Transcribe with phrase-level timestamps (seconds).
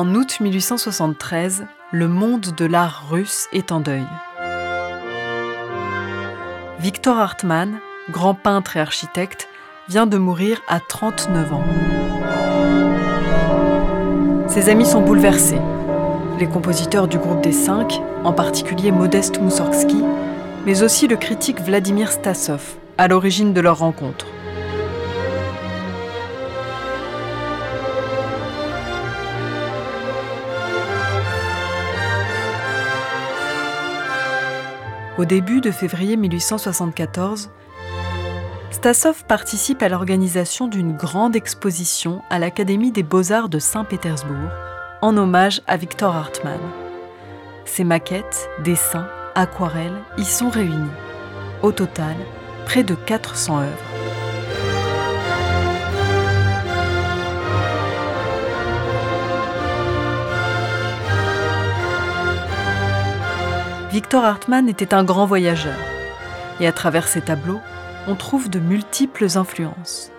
[0.00, 4.06] En août 1873, le monde de l'art russe est en deuil.
[6.78, 9.48] Victor Hartmann, grand peintre et architecte,
[9.88, 11.64] vient de mourir à 39 ans.
[14.46, 15.58] Ses amis sont bouleversés.
[16.38, 20.04] Les compositeurs du groupe des cinq, en particulier Modeste Moussorgsky,
[20.64, 24.26] mais aussi le critique Vladimir Stasov, à l'origine de leur rencontre.
[35.18, 37.50] Au début de février 1874,
[38.70, 44.52] Stasov participe à l'organisation d'une grande exposition à l'Académie des beaux-arts de Saint-Pétersbourg
[45.02, 46.60] en hommage à Victor Hartmann.
[47.64, 50.92] Ses maquettes, dessins, aquarelles y sont réunis.
[51.62, 52.14] Au total,
[52.64, 53.87] près de 400 œuvres.
[63.98, 65.74] Victor Hartmann était un grand voyageur.
[66.60, 67.58] Et à travers ses tableaux,
[68.06, 70.12] on trouve de multiples influences.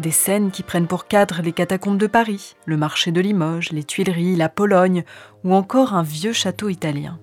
[0.00, 3.84] Des scènes qui prennent pour cadre les catacombes de Paris, le marché de Limoges, les
[3.84, 5.04] Tuileries, la Pologne
[5.44, 7.20] ou encore un vieux château italien.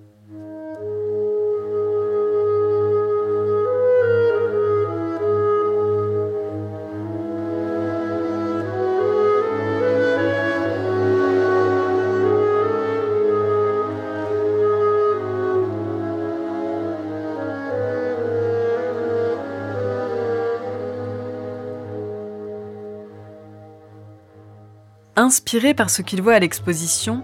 [25.22, 27.22] Inspiré par ce qu'il voit à l'exposition,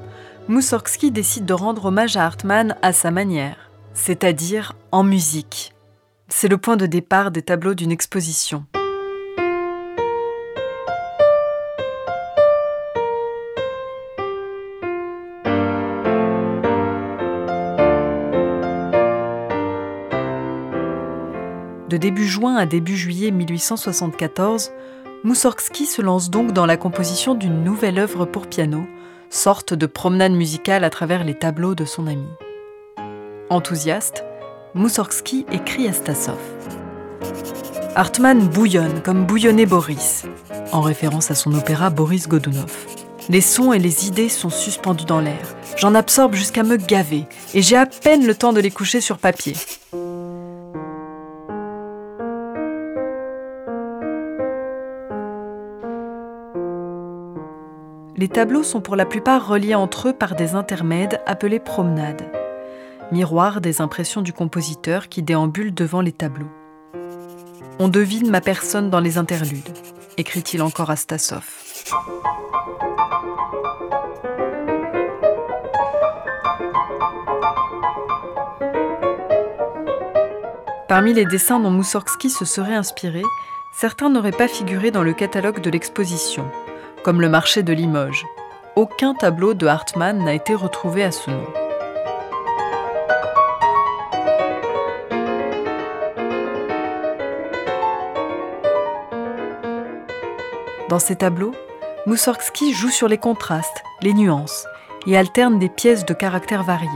[0.48, 5.74] Moussorgsky décide de rendre hommage à Hartmann à sa manière, c'est-à-dire en musique.
[6.28, 8.68] C'est le point de départ des tableaux d'une exposition.
[21.90, 24.72] De début juin à début juillet 1874,
[25.24, 28.86] Moussorgsky se lance donc dans la composition d'une nouvelle œuvre pour piano,
[29.30, 32.28] sorte de promenade musicale à travers les tableaux de son ami.
[33.50, 34.24] Enthousiaste,
[34.76, 36.38] Moussorgsky écrit à Stasov.
[37.96, 40.26] Hartmann bouillonne comme bouillonnait Boris,
[40.72, 42.86] en référence à son opéra Boris Godunov.
[43.30, 45.56] Les sons et les idées sont suspendus dans l'air.
[45.78, 49.18] J'en absorbe jusqu'à me gaver, et j'ai à peine le temps de les coucher sur
[49.18, 49.56] papier.
[58.28, 62.30] Les tableaux sont pour la plupart reliés entre eux par des intermèdes appelés promenades,
[63.10, 66.52] miroirs des impressions du compositeur qui déambule devant les tableaux.
[67.80, 69.70] On devine ma personne dans les interludes,
[70.18, 71.46] écrit-il encore à Stasov.
[80.90, 83.24] Parmi les dessins dont Moussorgsky se serait inspiré,
[83.72, 86.52] certains n'auraient pas figuré dans le catalogue de l'exposition,
[87.08, 88.26] comme le marché de Limoges.
[88.76, 91.48] Aucun tableau de Hartmann n'a été retrouvé à ce nom.
[100.90, 101.56] Dans ces tableaux,
[102.08, 104.68] Moussorgsky joue sur les contrastes, les nuances,
[105.06, 106.90] et alterne des pièces de caractère variés,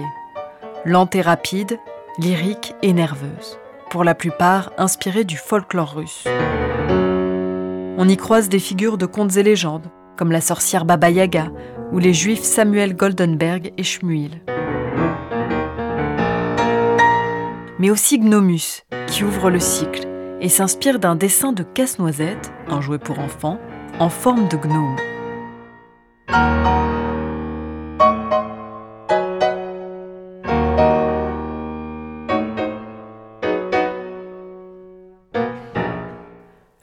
[0.84, 1.80] lentes et rapides,
[2.18, 6.26] lyriques et nerveuses, pour la plupart inspirées du folklore russe.
[7.98, 11.52] On y croise des figures de contes et légendes, comme la sorcière Baba Yaga
[11.92, 14.42] ou les juifs Samuel Goldenberg et Schmuil.
[17.80, 20.08] Mais aussi Gnomus, qui ouvre le cycle
[20.40, 23.60] et s'inspire d'un dessin de Casse-Noisette, un jouet pour enfants,
[24.00, 24.98] en forme de gnome.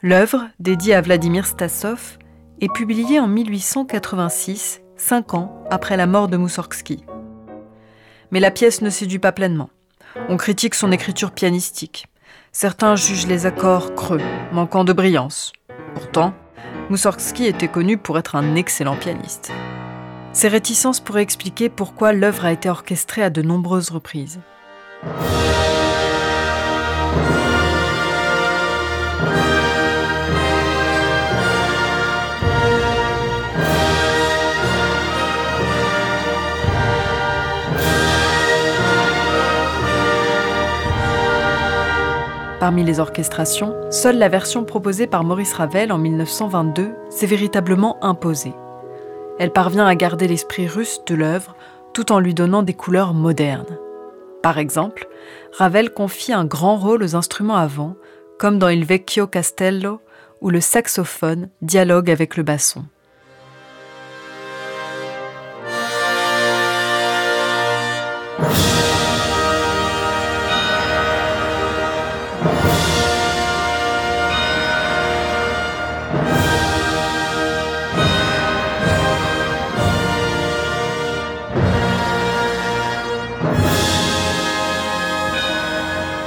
[0.01, 2.17] L'œuvre, dédiée à Vladimir Stasov,
[2.61, 7.05] est publié en 1886, cinq ans après la mort de Moussorgsky.
[8.31, 9.69] Mais la pièce ne séduit pas pleinement.
[10.27, 12.07] On critique son écriture pianistique.
[12.51, 14.21] Certains jugent les accords creux,
[14.51, 15.53] manquant de brillance.
[15.95, 16.33] Pourtant,
[16.89, 19.51] Moussorgsky était connu pour être un excellent pianiste.
[20.33, 24.39] Ces réticences pourraient expliquer pourquoi l'œuvre a été orchestrée à de nombreuses reprises.
[42.59, 48.53] Parmi les orchestrations, seule la version proposée par Maurice Ravel en 1922 s'est véritablement imposée.
[49.39, 51.55] Elle parvient à garder l'esprit russe de l'œuvre
[51.93, 53.77] tout en lui donnant des couleurs modernes.
[54.43, 55.07] Par exemple,
[55.57, 57.95] Ravel confie un grand rôle aux instruments avant,
[58.37, 60.01] comme dans Il Vecchio Castello,
[60.41, 62.83] où le saxophone dialogue avec le basson.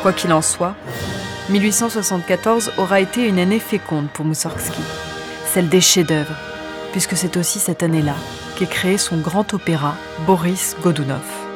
[0.03, 0.75] Quoi qu'il en soit,
[1.49, 4.83] 1874 aura été une année féconde pour Moussorgsky,
[5.47, 6.35] celle des chefs-d'œuvre,
[6.91, 8.17] puisque c'est aussi cette année-là
[8.59, 9.95] qu'est créé son grand opéra
[10.27, 11.52] Boris Godunov.